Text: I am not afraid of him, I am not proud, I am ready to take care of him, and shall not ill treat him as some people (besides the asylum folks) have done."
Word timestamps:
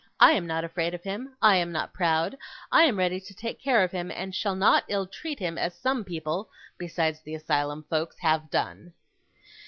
I 0.19 0.31
am 0.31 0.47
not 0.47 0.63
afraid 0.63 0.95
of 0.95 1.03
him, 1.03 1.35
I 1.43 1.57
am 1.57 1.71
not 1.71 1.93
proud, 1.93 2.35
I 2.71 2.85
am 2.85 2.97
ready 2.97 3.19
to 3.19 3.33
take 3.35 3.61
care 3.61 3.83
of 3.83 3.91
him, 3.91 4.09
and 4.09 4.33
shall 4.33 4.55
not 4.55 4.83
ill 4.87 5.05
treat 5.05 5.37
him 5.37 5.59
as 5.59 5.75
some 5.75 6.03
people 6.03 6.49
(besides 6.79 7.19
the 7.21 7.35
asylum 7.35 7.83
folks) 7.87 8.17
have 8.17 8.49
done." 8.49 8.93